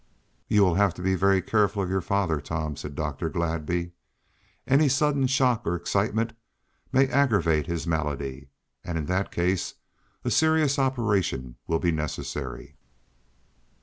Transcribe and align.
"You 0.47 0.63
will 0.63 0.73
have 0.73 0.95
to 0.95 1.01
be 1.03 1.13
very 1.13 1.43
careful 1.43 1.83
of 1.83 1.89
your 1.91 2.01
father, 2.01 2.41
Tom," 2.41 2.75
said 2.75 2.95
Dr. 2.95 3.29
Gladby. 3.29 3.91
"Any 4.65 4.89
sudden 4.89 5.27
shock 5.27 5.61
or 5.67 5.75
excitement 5.75 6.33
may 6.91 7.07
aggravate 7.07 7.67
his 7.67 7.85
malady, 7.85 8.49
and 8.83 8.97
in 8.97 9.05
that 9.05 9.29
case 9.31 9.75
a 10.23 10.31
serious 10.31 10.79
operation 10.79 11.55
will 11.67 11.77
be 11.77 11.91
necessary." 11.91 12.73